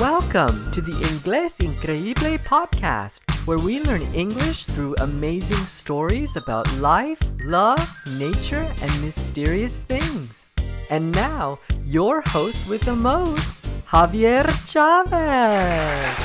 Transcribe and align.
Welcome 0.00 0.70
to 0.70 0.80
the 0.80 0.92
Inglés 0.92 1.60
Increíble 1.60 2.38
podcast, 2.38 3.20
where 3.46 3.58
we 3.58 3.82
learn 3.82 4.00
English 4.14 4.64
through 4.64 4.94
amazing 5.00 5.66
stories 5.66 6.36
about 6.36 6.64
life, 6.78 7.20
love, 7.44 7.86
nature, 8.18 8.64
and 8.80 9.02
mysterious 9.02 9.82
things. 9.82 10.46
And 10.88 11.12
now, 11.14 11.58
your 11.84 12.22
host 12.28 12.66
with 12.66 12.80
the 12.80 12.96
most, 12.96 13.62
Javier 13.84 14.48
Chavez. 14.64 16.16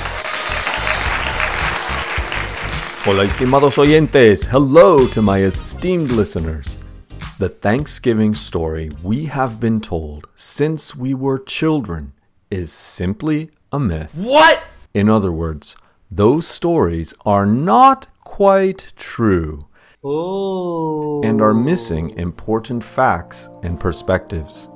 Hola, 3.03 3.25
estimados 3.25 3.75
oyentes. 3.75 4.45
Hello 4.45 5.05
to 5.07 5.21
my 5.21 5.39
esteemed 5.41 6.11
listeners. 6.11 6.79
The 7.39 7.49
Thanksgiving 7.49 8.35
story 8.35 8.91
we 9.03 9.25
have 9.25 9.59
been 9.59 9.81
told 9.81 10.29
since 10.33 10.95
we 10.95 11.13
were 11.13 11.39
children 11.39 12.13
is 12.49 12.71
simply 12.71 13.51
a 13.75 13.79
myth. 13.79 14.11
What? 14.15 14.63
In 14.93 15.09
other 15.09 15.31
words, 15.31 15.75
those 16.09 16.47
stories 16.47 17.13
are 17.25 17.45
not 17.45 18.07
quite 18.23 18.93
true 18.95 19.65
Oh. 20.03 21.21
and 21.23 21.41
are 21.41 21.53
missing 21.53 22.11
important 22.17 22.83
facts 22.83 23.49
and 23.63 23.79
perspectives. 23.79 24.69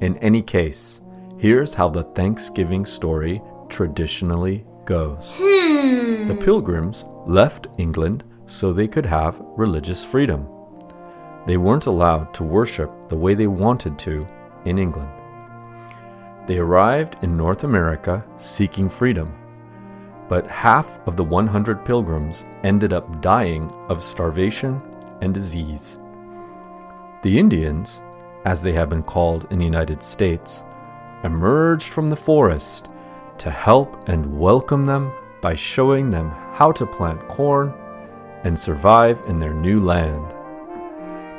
In 0.00 0.16
any 0.18 0.42
case, 0.42 1.00
here's 1.38 1.74
how 1.74 1.88
the 1.88 2.04
Thanksgiving 2.04 2.86
story 2.86 3.42
traditionally 3.68 4.64
goes. 4.84 5.32
Hmm. 5.36 6.28
The 6.28 6.38
Pilgrims 6.40 7.04
left 7.26 7.66
England 7.78 8.22
so 8.46 8.72
they 8.72 8.88
could 8.88 9.06
have 9.06 9.42
religious 9.56 10.04
freedom. 10.04 10.46
They 11.46 11.56
weren't 11.56 11.86
allowed 11.86 12.32
to 12.34 12.44
worship 12.44 12.90
the 13.08 13.16
way 13.16 13.34
they 13.34 13.46
wanted 13.46 13.98
to 14.00 14.26
in 14.66 14.78
England. 14.78 15.10
They 16.50 16.58
arrived 16.58 17.16
in 17.22 17.36
North 17.36 17.62
America 17.62 18.24
seeking 18.36 18.88
freedom, 18.88 19.32
but 20.28 20.48
half 20.48 20.98
of 21.06 21.16
the 21.16 21.22
100 21.22 21.84
pilgrims 21.84 22.42
ended 22.64 22.92
up 22.92 23.22
dying 23.22 23.70
of 23.88 24.02
starvation 24.02 24.82
and 25.20 25.32
disease. 25.32 26.00
The 27.22 27.38
Indians, 27.38 28.02
as 28.46 28.62
they 28.62 28.72
have 28.72 28.88
been 28.88 29.04
called 29.04 29.46
in 29.52 29.58
the 29.58 29.64
United 29.64 30.02
States, 30.02 30.64
emerged 31.22 31.92
from 31.92 32.10
the 32.10 32.16
forest 32.16 32.88
to 33.38 33.48
help 33.48 34.08
and 34.08 34.36
welcome 34.36 34.84
them 34.84 35.12
by 35.40 35.54
showing 35.54 36.10
them 36.10 36.30
how 36.50 36.72
to 36.72 36.84
plant 36.84 37.28
corn 37.28 37.72
and 38.42 38.58
survive 38.58 39.22
in 39.28 39.38
their 39.38 39.54
new 39.54 39.78
land. 39.78 40.34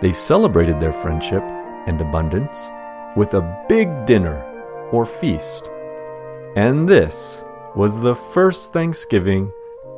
They 0.01 0.13
celebrated 0.13 0.79
their 0.79 0.93
friendship 0.93 1.43
and 1.85 1.99
abundance 1.99 2.71
with 3.17 3.33
a 3.33 3.65
big 3.67 4.05
dinner 4.05 4.47
or 4.91 5.05
feast. 5.05 5.69
And 6.55 6.87
this 6.87 7.43
was 7.75 7.99
the 7.99 8.15
first 8.15 8.73
Thanksgiving, 8.73 9.51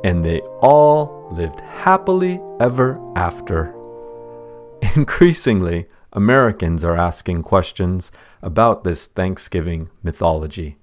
and 0.04 0.24
they 0.24 0.40
all 0.60 1.28
lived 1.32 1.60
happily 1.60 2.40
ever 2.60 3.00
after. 3.16 3.74
Increasingly, 4.96 5.86
Americans 6.12 6.84
are 6.84 6.96
asking 6.96 7.42
questions 7.42 8.12
about 8.42 8.84
this 8.84 9.08
Thanksgiving 9.08 9.90
mythology. 10.02 10.76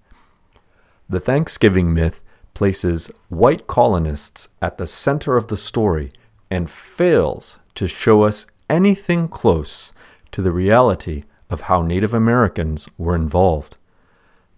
The 1.10 1.22
Thanksgiving 1.22 1.94
myth 1.94 2.20
places 2.54 3.10
white 3.30 3.68
colonists 3.68 4.50
at 4.62 4.78
the 4.78 4.88
center 4.88 5.38
of 5.38 5.48
the 5.48 5.58
story 5.58 6.12
and 6.50 6.70
fails 6.70 7.60
to 7.76 7.88
show 7.88 8.24
us 8.24 8.46
anything 8.70 9.30
close 9.30 9.94
to 10.32 10.42
the 10.42 10.52
reality 10.52 11.24
of 11.50 11.62
how 11.62 11.82
Native 11.82 12.14
Americans 12.14 12.88
were 12.98 13.16
involved. 13.16 13.78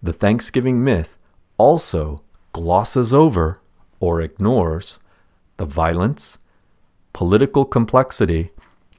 The 0.04 0.12
Thanksgiving 0.12 0.84
myth 0.84 1.16
also 1.56 2.20
glosses 2.52 3.14
over 3.14 3.62
or 4.00 4.20
ignores 4.20 4.98
the 5.56 5.64
violence, 5.64 6.36
political 7.14 7.64
complexity, 7.64 8.50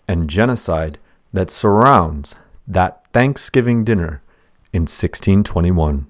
and 0.08 0.28
genocide 0.28 0.98
that 1.32 1.52
surrounds 1.52 2.34
that 2.68 3.06
Thanksgiving 3.14 3.84
dinner 3.84 4.24
in 4.74 4.88
1621. 4.88 6.08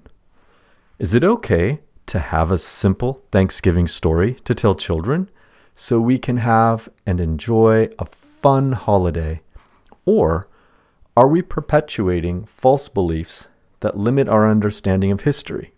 Is 0.98 1.14
it 1.14 1.24
okay 1.24 1.80
to 2.06 2.18
have 2.18 2.50
a 2.50 2.56
simple 2.56 3.20
Thanksgiving 3.30 3.86
story 3.86 4.36
to 4.46 4.54
tell 4.54 4.74
children 4.74 5.28
so 5.74 6.00
we 6.00 6.18
can 6.18 6.38
have 6.38 6.88
and 7.04 7.20
enjoy 7.20 7.90
a 7.98 8.06
fun 8.06 8.72
holiday? 8.72 9.42
Or 10.06 10.48
are 11.14 11.28
we 11.28 11.42
perpetuating 11.42 12.46
false 12.46 12.88
beliefs 12.88 13.48
that 13.80 13.98
limit 13.98 14.28
our 14.28 14.48
understanding 14.48 15.10
of 15.10 15.22
history? 15.22 15.72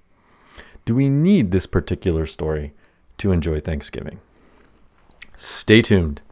Do 0.84 0.94
we 0.94 1.08
need 1.08 1.50
this 1.50 1.66
particular 1.66 2.26
story 2.26 2.72
to 3.18 3.32
enjoy 3.32 3.60
Thanksgiving? 3.60 4.20
Stay 5.36 5.82
tuned, 5.82 6.22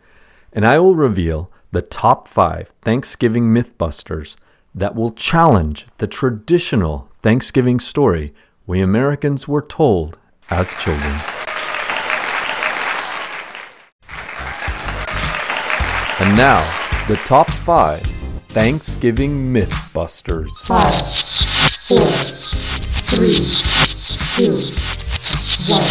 and 0.53 0.67
I 0.67 0.79
will 0.79 0.97
reveal 0.97 1.51
the 1.73 1.83
top 1.83 2.27
five 2.27 2.73
Thanksgiving 2.83 3.45
mythbusters 3.47 4.37
that 4.75 4.95
will 4.95 5.13
challenge 5.13 5.87
the 5.99 6.07
traditional 6.07 7.09
Thanksgiving 7.21 7.81
story 7.81 8.33
we 8.67 8.81
Americans 8.81 9.47
were 9.47 9.63
told 9.63 10.19
as 10.51 10.75
children. 10.75 11.21
And 16.19 16.35
now, 16.35 16.65
the 17.09 17.17
top 17.17 17.51
five 17.51 18.01
Thanksgiving 18.49 19.47
mythbusters. 19.49 20.51
Four, 21.87 21.99
three, 22.81 23.37
two, 24.35 24.57
one. 25.73 25.85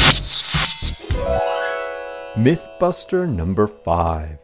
Mythbuster 2.36 3.34
number 3.34 3.66
five. 3.66 4.40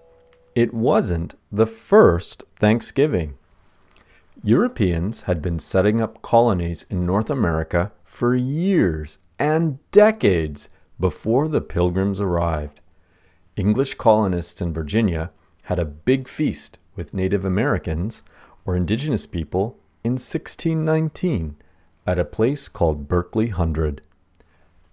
It 0.55 0.73
wasn't 0.73 1.35
the 1.51 1.65
first 1.65 2.45
Thanksgiving. 2.55 3.37
Europeans 4.41 5.23
had 5.23 5.41
been 5.41 5.59
setting 5.59 5.99
up 5.99 6.21
colonies 6.21 6.85
in 6.89 7.05
North 7.05 7.29
America 7.29 7.91
for 8.05 8.33
years 8.33 9.17
and 9.37 9.77
decades 9.91 10.69
before 11.01 11.49
the 11.49 11.59
Pilgrims 11.59 12.21
arrived. 12.21 12.79
English 13.57 13.95
colonists 13.95 14.61
in 14.61 14.71
Virginia 14.71 15.31
had 15.63 15.79
a 15.79 15.83
big 15.83 16.29
feast 16.29 16.79
with 16.95 17.13
Native 17.13 17.43
Americans 17.43 18.23
or 18.63 18.77
indigenous 18.77 19.27
people 19.27 19.80
in 20.03 20.13
1619 20.13 21.55
at 22.07 22.19
a 22.19 22.25
place 22.25 22.67
called 22.67 23.07
Berkeley 23.07 23.47
Hundred. 23.47 24.01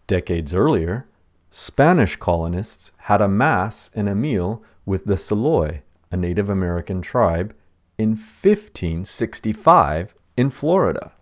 Decades 0.06 0.54
earlier, 0.54 1.06
Spanish 1.50 2.16
colonists 2.16 2.92
had 2.98 3.20
a 3.20 3.28
mass 3.28 3.90
and 3.94 4.08
a 4.08 4.14
meal 4.14 4.62
with 4.84 5.04
the 5.04 5.16
Seloy, 5.16 5.80
a 6.10 6.16
Native 6.16 6.50
American 6.50 7.02
tribe, 7.02 7.54
in 7.96 8.10
1565 8.10 10.14
in 10.36 10.50
Florida. 10.50 11.12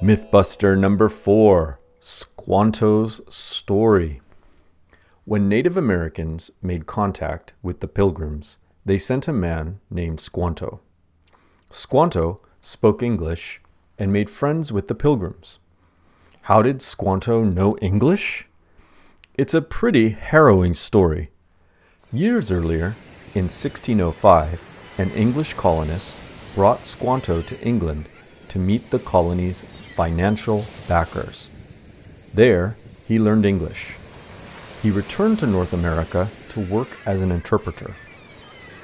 Mythbuster 0.00 0.78
number 0.78 1.08
four 1.08 1.80
Squanto's 2.00 3.20
Story. 3.34 4.20
When 5.24 5.48
Native 5.48 5.76
Americans 5.76 6.50
made 6.62 6.86
contact 6.86 7.54
with 7.62 7.80
the 7.80 7.88
Pilgrims, 7.88 8.58
they 8.84 8.98
sent 8.98 9.26
a 9.26 9.32
man 9.32 9.80
named 9.90 10.20
Squanto. 10.20 10.80
Squanto 11.70 12.40
spoke 12.60 13.02
English 13.02 13.60
and 13.98 14.12
made 14.12 14.30
friends 14.30 14.72
with 14.72 14.88
the 14.88 14.94
Pilgrims. 14.94 15.58
How 16.42 16.62
did 16.62 16.80
Squanto 16.80 17.42
know 17.42 17.76
English? 17.78 18.46
It's 19.34 19.52
a 19.52 19.60
pretty 19.60 20.10
harrowing 20.10 20.74
story. 20.74 21.30
Years 22.12 22.52
earlier, 22.52 22.94
in 23.34 23.44
1605, 23.44 24.62
an 24.98 25.10
English 25.10 25.54
colonist 25.54 26.16
brought 26.54 26.86
Squanto 26.86 27.42
to 27.42 27.60
England 27.60 28.08
to 28.48 28.58
meet 28.58 28.90
the 28.90 29.00
colony's 29.00 29.64
financial 29.94 30.64
backers. 30.86 31.50
There, 32.32 32.76
he 33.06 33.18
learned 33.18 33.44
English. 33.44 33.96
He 34.82 34.90
returned 34.90 35.40
to 35.40 35.46
North 35.46 35.72
America 35.72 36.28
to 36.50 36.60
work 36.60 36.88
as 37.04 37.22
an 37.22 37.32
interpreter. 37.32 37.96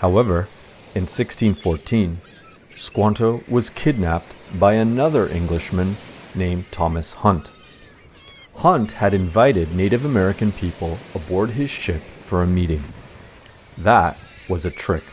However, 0.00 0.48
in 0.94 1.02
1614, 1.02 2.20
Squanto 2.82 3.44
was 3.46 3.70
kidnapped 3.70 4.34
by 4.58 4.73
another 4.73 5.29
Englishman 5.29 5.96
named 6.34 6.64
Thomas 6.73 7.12
Hunt. 7.12 7.52
Hunt 8.56 8.90
had 8.90 9.14
invited 9.14 9.73
Native 9.73 10.05
American 10.05 10.50
people 10.50 10.99
aboard 11.14 11.50
his 11.50 11.70
ship 11.70 12.02
for 12.26 12.43
a 12.43 12.46
meeting. 12.46 12.82
That 13.79 14.19
was 14.49 14.64
a 14.64 14.70
trick. 14.73 15.05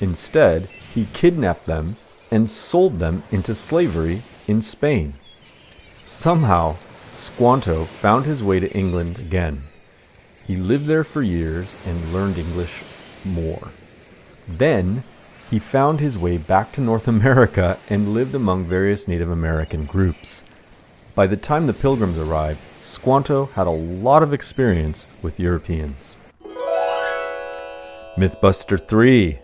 Instead, 0.00 0.68
he 0.92 1.06
kidnapped 1.12 1.66
them 1.66 1.96
and 2.32 2.50
sold 2.50 2.98
them 2.98 3.22
into 3.30 3.54
slavery 3.54 4.22
in 4.48 4.60
Spain. 4.60 5.14
Somehow, 6.04 6.74
Squanto 7.12 7.84
found 7.84 8.26
his 8.26 8.42
way 8.42 8.58
to 8.58 8.76
England 8.76 9.20
again. 9.20 9.62
He 10.44 10.56
lived 10.56 10.86
there 10.86 11.04
for 11.04 11.22
years 11.22 11.76
and 11.86 12.12
learned 12.12 12.36
English 12.36 12.82
more. 13.24 13.68
Then, 14.48 15.04
he 15.54 15.60
found 15.60 16.00
his 16.00 16.18
way 16.18 16.36
back 16.36 16.72
to 16.72 16.80
North 16.80 17.06
America 17.06 17.78
and 17.88 18.12
lived 18.12 18.34
among 18.34 18.64
various 18.64 19.06
Native 19.06 19.30
American 19.30 19.84
groups. 19.84 20.42
By 21.14 21.28
the 21.28 21.36
time 21.36 21.68
the 21.68 21.72
Pilgrims 21.72 22.18
arrived, 22.18 22.58
Squanto 22.80 23.46
had 23.54 23.68
a 23.68 23.70
lot 23.70 24.24
of 24.24 24.32
experience 24.32 25.06
with 25.22 25.38
Europeans. 25.38 26.16
Mythbuster 28.18 28.76
3 28.76 29.38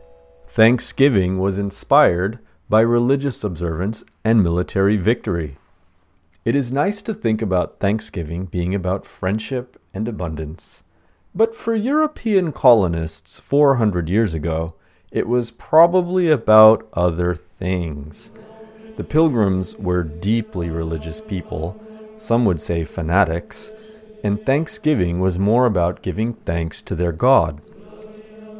Thanksgiving 0.48 1.38
was 1.38 1.58
inspired 1.58 2.40
by 2.68 2.80
religious 2.80 3.44
observance 3.44 4.02
and 4.24 4.42
military 4.42 4.96
victory. 4.96 5.58
It 6.44 6.56
is 6.56 6.72
nice 6.72 7.02
to 7.02 7.14
think 7.14 7.40
about 7.40 7.78
Thanksgiving 7.78 8.46
being 8.46 8.74
about 8.74 9.06
friendship 9.06 9.80
and 9.94 10.08
abundance. 10.08 10.82
But 11.36 11.54
for 11.54 11.76
European 11.76 12.50
colonists 12.50 13.38
400 13.38 14.08
years 14.08 14.34
ago, 14.34 14.74
it 15.10 15.26
was 15.26 15.50
probably 15.50 16.30
about 16.30 16.86
other 16.92 17.34
things. 17.34 18.30
The 18.96 19.04
Pilgrims 19.04 19.76
were 19.76 20.04
deeply 20.04 20.70
religious 20.70 21.20
people, 21.20 21.80
some 22.16 22.44
would 22.44 22.60
say 22.60 22.84
fanatics, 22.84 23.72
and 24.22 24.44
Thanksgiving 24.44 25.18
was 25.18 25.38
more 25.38 25.66
about 25.66 26.02
giving 26.02 26.34
thanks 26.34 26.82
to 26.82 26.94
their 26.94 27.12
God. 27.12 27.60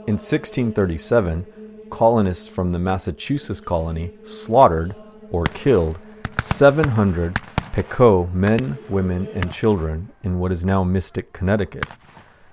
In 0.06 0.16
1637, 0.16 1.46
colonists 1.90 2.48
from 2.48 2.70
the 2.70 2.78
Massachusetts 2.78 3.60
colony 3.60 4.10
slaughtered 4.24 4.94
or 5.30 5.44
killed 5.44 5.98
700 6.40 7.38
Pequot 7.72 8.26
men, 8.32 8.76
women, 8.88 9.28
and 9.34 9.52
children 9.52 10.08
in 10.24 10.40
what 10.40 10.50
is 10.50 10.64
now 10.64 10.82
Mystic, 10.82 11.32
Connecticut. 11.32 11.86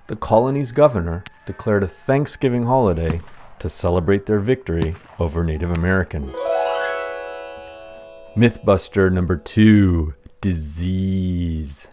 The 0.06 0.16
colony's 0.16 0.72
governor 0.72 1.24
declared 1.48 1.84
a 1.84 1.88
Thanksgiving 1.88 2.64
holiday 2.64 3.22
to 3.60 3.70
celebrate 3.70 4.26
their 4.26 4.40
victory 4.40 4.96
over 5.20 5.44
Native 5.44 5.72
Americans. 5.72 6.32
Mythbuster 8.36 9.12
number 9.12 9.36
two 9.36 10.14
disease. 10.42 11.88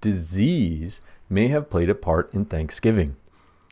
Disease 0.00 1.00
may 1.28 1.48
have 1.48 1.70
played 1.70 1.88
a 1.88 1.94
part 1.94 2.32
in 2.34 2.44
Thanksgiving. 2.44 3.16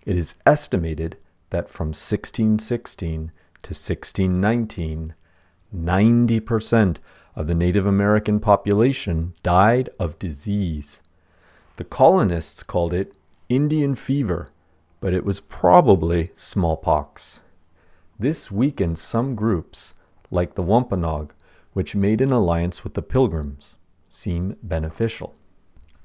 It 0.07 0.17
is 0.17 0.37
estimated 0.47 1.17
that 1.51 1.69
from 1.69 1.89
1616 1.89 3.33
to 3.63 3.69
1619, 3.69 5.15
90% 5.75 6.97
of 7.37 7.47
the 7.47 7.55
Native 7.55 7.87
American 7.87 8.41
population 8.41 9.35
died 9.43 9.91
of 9.99 10.19
disease. 10.19 11.03
The 11.77 11.85
colonists 11.85 12.63
called 12.63 12.95
it 12.95 13.15
Indian 13.49 13.95
fever, 13.95 14.49
but 15.01 15.15
it 15.15 15.25
was 15.25 15.41
probably 15.41 16.31
smallpox. 16.35 17.41
This 18.19 18.51
weakened 18.51 18.99
some 18.99 19.35
groups, 19.35 19.95
like 20.31 20.55
the 20.55 20.63
Wampanoag, 20.63 21.33
which 21.73 21.95
made 21.95 22.21
an 22.21 22.33
alliance 22.33 22.83
with 22.83 22.95
the 22.95 23.03
Pilgrims, 23.03 23.77
seem 24.09 24.57
beneficial. 24.63 25.35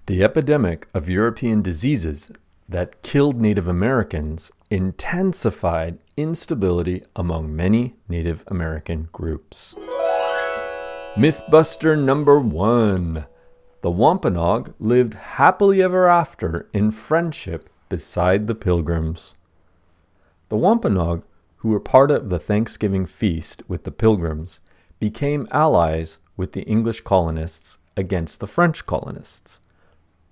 The 0.05 0.23
epidemic 0.23 0.87
of 0.93 1.09
European 1.09 1.61
diseases 1.61 2.29
that 2.69 3.01
killed 3.01 3.39
Native 3.39 3.67
Americans 3.67 4.51
intensified 4.69 5.97
instability 6.17 7.03
among 7.15 7.55
many 7.55 7.95
Native 8.07 8.43
American 8.47 9.09
groups. 9.11 9.73
Mythbuster 11.15 11.97
number 11.97 12.39
one 12.39 13.25
The 13.81 13.91
Wampanoag 13.91 14.73
lived 14.79 15.13
happily 15.13 15.81
ever 15.81 16.07
after 16.07 16.69
in 16.73 16.91
friendship 16.91 17.69
beside 17.93 18.47
the 18.47 18.55
Pilgrims. 18.55 19.35
The 20.49 20.57
Wampanoag, 20.57 21.21
who 21.57 21.69
were 21.69 21.79
part 21.79 22.09
of 22.09 22.31
the 22.31 22.39
Thanksgiving 22.39 23.05
feast 23.05 23.61
with 23.67 23.83
the 23.83 23.91
Pilgrims, 23.91 24.61
became 24.99 25.47
allies 25.51 26.17
with 26.35 26.53
the 26.53 26.63
English 26.63 27.01
colonists 27.01 27.77
against 27.95 28.39
the 28.39 28.47
French 28.47 28.87
colonists. 28.87 29.59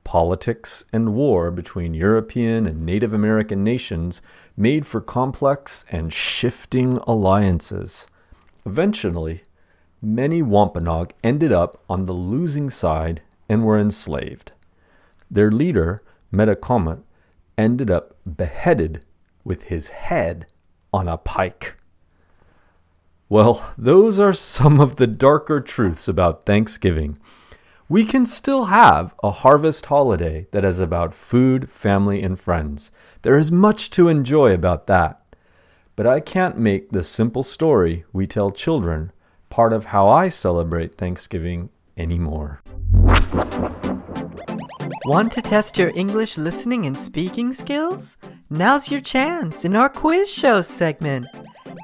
Politics 0.03 0.85
and 0.91 1.13
war 1.13 1.51
between 1.51 1.93
European 1.93 2.65
and 2.65 2.83
Native 2.83 3.13
American 3.13 3.63
nations 3.63 4.23
made 4.57 4.87
for 4.87 4.99
complex 4.99 5.85
and 5.91 6.11
shifting 6.11 6.97
alliances. 7.05 8.07
Eventually, 8.65 9.43
many 10.01 10.41
Wampanoag 10.41 11.13
ended 11.23 11.51
up 11.51 11.79
on 11.87 12.05
the 12.05 12.11
losing 12.11 12.71
side 12.71 13.21
and 13.47 13.63
were 13.63 13.77
enslaved. 13.77 14.51
Their 15.29 15.51
leader, 15.51 16.01
Metacomet, 16.33 17.03
ended 17.57 17.91
up 17.91 18.15
beheaded 18.37 19.05
with 19.43 19.63
his 19.63 19.89
head 19.89 20.47
on 20.93 21.07
a 21.07 21.17
pike. 21.17 21.75
Well, 23.29 23.73
those 23.77 24.19
are 24.19 24.33
some 24.33 24.79
of 24.81 24.97
the 24.97 25.07
darker 25.07 25.61
truths 25.61 26.07
about 26.07 26.45
Thanksgiving. 26.45 27.17
We 27.87 28.05
can 28.05 28.25
still 28.25 28.65
have 28.65 29.13
a 29.23 29.31
harvest 29.31 29.85
holiday 29.85 30.47
that 30.51 30.65
is 30.65 30.79
about 30.79 31.13
food, 31.13 31.69
family, 31.69 32.21
and 32.23 32.39
friends. 32.39 32.91
There 33.21 33.37
is 33.37 33.51
much 33.51 33.89
to 33.91 34.07
enjoy 34.07 34.53
about 34.53 34.87
that. 34.87 35.21
But 35.95 36.07
I 36.07 36.19
can't 36.19 36.57
make 36.57 36.91
the 36.91 37.03
simple 37.03 37.43
story 37.43 38.05
we 38.11 38.27
tell 38.27 38.51
children 38.51 39.11
part 39.49 39.73
of 39.73 39.85
how 39.85 40.09
I 40.09 40.29
celebrate 40.29 40.97
Thanksgiving 40.97 41.69
anymore. 41.97 42.61
Want 45.05 45.31
to 45.31 45.41
test 45.41 45.79
your 45.79 45.91
English 45.95 46.37
listening 46.37 46.85
and 46.85 46.95
speaking 46.95 47.51
skills? 47.53 48.19
Now's 48.51 48.91
your 48.91 49.01
chance 49.01 49.65
in 49.65 49.75
our 49.75 49.89
quiz 49.89 50.31
show 50.31 50.61
segment. 50.61 51.25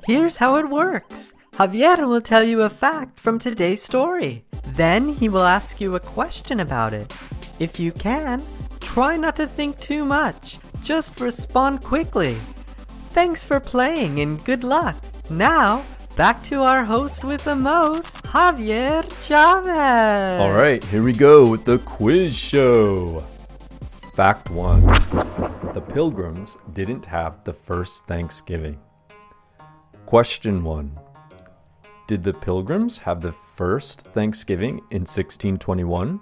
Here's 0.05 0.37
how 0.37 0.57
it 0.57 0.69
works. 0.69 1.33
Javier 1.53 2.07
will 2.07 2.21
tell 2.21 2.43
you 2.43 2.61
a 2.61 2.69
fact 2.69 3.19
from 3.19 3.39
today's 3.39 3.81
story. 3.81 4.45
Then 4.75 5.09
he 5.09 5.29
will 5.29 5.41
ask 5.41 5.81
you 5.81 5.95
a 5.95 5.99
question 5.99 6.59
about 6.59 6.93
it. 6.93 7.11
If 7.57 7.79
you 7.79 7.91
can, 7.91 8.43
try 8.81 9.17
not 9.17 9.35
to 9.37 9.47
think 9.47 9.79
too 9.79 10.05
much. 10.05 10.59
Just 10.83 11.19
respond 11.19 11.83
quickly. 11.83 12.35
Thanks 13.15 13.43
for 13.43 13.59
playing 13.59 14.19
and 14.19 14.45
good 14.45 14.63
luck. 14.63 14.95
Now, 15.31 15.83
back 16.15 16.43
to 16.43 16.61
our 16.61 16.85
host 16.85 17.23
with 17.23 17.43
the 17.45 17.55
most, 17.55 18.16
Javier 18.27 19.03
Chavez. 19.25 20.41
All 20.41 20.51
right, 20.51 20.83
here 20.83 21.01
we 21.01 21.13
go 21.13 21.49
with 21.49 21.63
the 21.63 21.79
quiz 21.79 22.35
show. 22.35 23.23
Fact 24.15 24.49
1 24.49 24.81
The 25.73 25.81
Pilgrims 25.81 26.57
didn't 26.73 27.05
have 27.05 27.45
the 27.45 27.53
first 27.53 28.05
Thanksgiving. 28.05 28.77
Question 30.05 30.61
1 30.61 30.99
Did 32.07 32.21
the 32.21 32.33
Pilgrims 32.33 32.97
have 32.97 33.21
the 33.21 33.33
first 33.55 34.01
Thanksgiving 34.07 34.79
in 34.91 35.05
1621? 35.07 36.19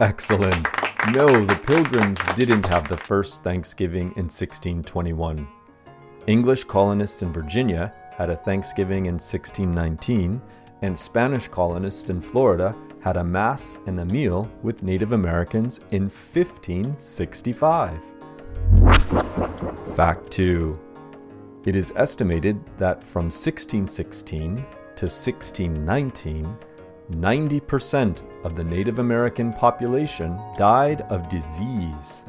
Excellent. 0.00 0.66
No, 1.12 1.46
the 1.46 1.60
Pilgrims 1.64 2.18
didn't 2.34 2.66
have 2.66 2.88
the 2.88 2.96
first 2.96 3.44
Thanksgiving 3.44 4.08
in 4.16 4.26
1621. 4.26 5.46
English 6.26 6.64
colonists 6.64 7.22
in 7.22 7.32
Virginia 7.32 7.94
had 8.16 8.30
a 8.30 8.36
Thanksgiving 8.36 9.06
in 9.06 9.14
1619, 9.14 10.40
and 10.82 10.96
Spanish 10.96 11.48
colonists 11.48 12.08
in 12.08 12.20
Florida 12.20 12.74
had 13.00 13.18
a 13.18 13.24
Mass 13.24 13.78
and 13.86 14.00
a 14.00 14.04
meal 14.06 14.50
with 14.62 14.82
Native 14.82 15.12
Americans 15.12 15.80
in 15.90 16.04
1565. 16.04 18.00
Fact 19.94 20.30
2 20.30 20.78
It 21.66 21.76
is 21.76 21.92
estimated 21.96 22.58
that 22.78 23.02
from 23.02 23.24
1616 23.26 24.56
to 24.56 24.62
1619, 25.06 26.56
90% 27.10 28.44
of 28.44 28.56
the 28.56 28.64
Native 28.64 28.98
American 28.98 29.52
population 29.52 30.40
died 30.56 31.02
of 31.02 31.28
disease. 31.28 32.24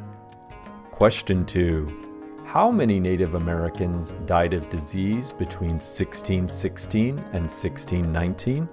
Question 0.92 1.46
2 1.46 2.07
how 2.48 2.72
many 2.72 2.98
Native 2.98 3.36
Americans 3.36 4.16
died 4.26 4.54
of 4.54 4.70
disease 4.70 5.34
between 5.34 5.72
1616 5.72 7.10
and 7.10 7.44
1619? 7.44 8.70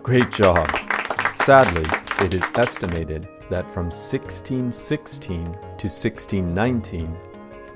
Great 0.00 0.30
job! 0.30 0.68
Sadly, 1.34 1.84
it 2.24 2.32
is 2.32 2.44
estimated 2.54 3.26
that 3.50 3.70
from 3.72 3.86
1616 3.86 5.42
to 5.42 5.88
1619, 5.88 7.16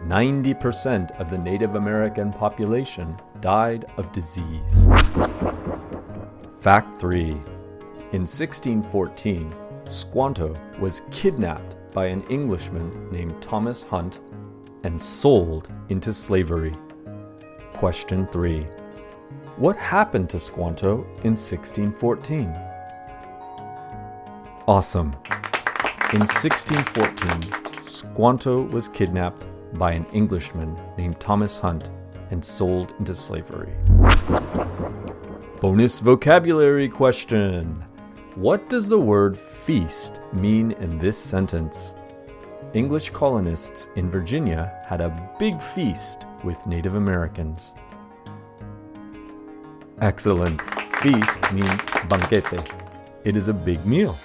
90% 0.07 1.21
of 1.21 1.29
the 1.29 1.39
Native 1.39 1.75
American 1.75 2.33
population 2.33 3.21
died 3.41 3.87
of 3.97 4.13
disease. 4.13 4.87
Fact 6.61 7.01
3 7.01 7.31
In 8.13 8.23
1614, 8.23 9.53
Squanto 9.87 10.55
was 10.79 11.03
kidnapped 11.11 11.75
by 11.93 12.07
an 12.07 12.23
Englishman 12.25 13.11
named 13.11 13.41
Thomas 13.43 13.83
Hunt 13.83 14.21
and 14.85 15.01
sold 15.01 15.69
into 15.89 16.13
slavery. 16.13 16.75
Question 17.73 18.27
3 18.29 18.67
What 19.57 19.77
happened 19.77 20.31
to 20.31 20.41
Squanto 20.41 21.05
in 21.25 21.37
1614? 21.37 22.49
Awesome. 24.69 25.17
In 26.13 26.21
1614, 26.21 27.83
Squanto 27.83 28.63
was 28.63 28.89
kidnapped 28.89 29.47
by 29.75 29.93
an 29.93 30.07
Englishman 30.13 30.81
named 30.97 31.19
Thomas 31.21 31.59
Hunt 31.59 31.91
and 32.31 32.45
sold 32.45 32.95
into 32.99 33.15
slavery. 33.15 33.73
Bonus 35.61 36.01
vocabulary 36.01 36.89
question 36.89 37.85
What 38.37 38.69
does 38.69 38.89
the 38.89 38.99
word 38.99 39.37
feast 39.37 40.21
mean 40.33 40.71
in 40.73 40.99
this 40.99 41.19
sentence? 41.19 41.97
English 42.75 43.11
colonists 43.11 43.89
in 43.97 44.09
Virginia 44.09 44.73
had 44.89 45.01
a 45.01 45.35
big 45.41 45.61
feast 45.61 46.27
with 46.45 46.65
Native 46.65 46.95
Americans. 46.95 47.75
Excellent. 50.01 50.63
Feast 51.03 51.41
means 51.53 51.81
banquete. 52.09 52.73
It 53.25 53.37
is 53.37 53.49
a 53.49 53.53
big 53.53 53.85
meal. 53.85 54.17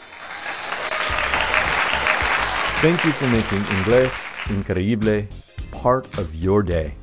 Thank 2.77 3.03
you 3.05 3.12
for 3.13 3.27
making 3.27 3.63
Inglés 3.63 4.35
Increíble 4.45 5.27
part 5.71 6.19
of 6.19 6.35
your 6.35 6.62
day. 6.62 6.93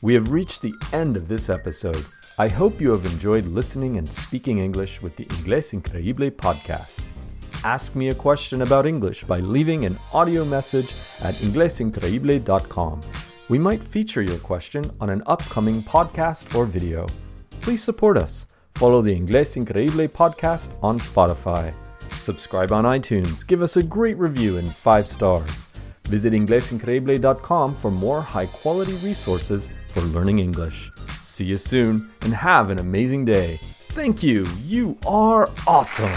We 0.00 0.14
have 0.14 0.30
reached 0.30 0.62
the 0.62 0.72
end 0.94 1.14
of 1.18 1.28
this 1.28 1.50
episode. 1.50 2.06
I 2.40 2.46
hope 2.46 2.80
you 2.80 2.92
have 2.92 3.04
enjoyed 3.04 3.46
listening 3.46 3.98
and 3.98 4.08
speaking 4.08 4.60
English 4.60 5.02
with 5.02 5.16
the 5.16 5.24
Inglés 5.24 5.74
Increíble 5.74 6.30
podcast. 6.30 7.02
Ask 7.64 7.96
me 7.96 8.10
a 8.10 8.14
question 8.14 8.62
about 8.62 8.86
English 8.86 9.24
by 9.24 9.40
leaving 9.40 9.84
an 9.84 9.98
audio 10.12 10.44
message 10.44 10.94
at 11.22 11.34
inglesincreíble.com. 11.34 13.00
We 13.50 13.58
might 13.58 13.82
feature 13.82 14.22
your 14.22 14.38
question 14.38 14.88
on 15.00 15.10
an 15.10 15.24
upcoming 15.26 15.82
podcast 15.82 16.54
or 16.54 16.64
video. 16.64 17.08
Please 17.60 17.82
support 17.82 18.16
us. 18.16 18.46
Follow 18.76 19.02
the 19.02 19.18
Inglés 19.18 19.56
Increíble 19.56 20.06
podcast 20.06 20.78
on 20.80 21.00
Spotify. 21.00 21.74
Subscribe 22.20 22.70
on 22.70 22.84
iTunes. 22.84 23.44
Give 23.44 23.62
us 23.62 23.76
a 23.78 23.82
great 23.82 24.16
review 24.16 24.58
and 24.58 24.72
five 24.72 25.08
stars. 25.08 25.68
Visit 26.04 26.34
inglesincreíble.com 26.34 27.74
for 27.78 27.90
more 27.90 28.20
high 28.20 28.46
quality 28.46 28.94
resources 28.98 29.68
for 29.88 30.02
learning 30.02 30.38
English. 30.38 30.92
See 31.38 31.44
you 31.44 31.56
soon 31.56 32.10
and 32.22 32.34
have 32.34 32.68
an 32.68 32.80
amazing 32.80 33.24
day. 33.24 33.58
Thank 33.60 34.24
you. 34.24 34.44
You 34.64 34.98
are 35.06 35.48
awesome. 35.68 36.12